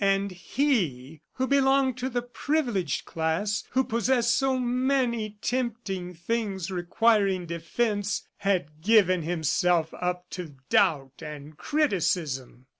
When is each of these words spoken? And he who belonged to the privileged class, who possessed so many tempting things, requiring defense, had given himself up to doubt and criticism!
And 0.17 0.31
he 0.31 1.21
who 1.33 1.45
belonged 1.45 1.95
to 1.99 2.09
the 2.09 2.23
privileged 2.23 3.05
class, 3.05 3.65
who 3.73 3.83
possessed 3.83 4.33
so 4.35 4.57
many 4.57 5.37
tempting 5.43 6.15
things, 6.15 6.71
requiring 6.71 7.45
defense, 7.45 8.23
had 8.37 8.81
given 8.81 9.21
himself 9.21 9.93
up 9.93 10.27
to 10.31 10.55
doubt 10.71 11.21
and 11.21 11.55
criticism! 11.55 12.65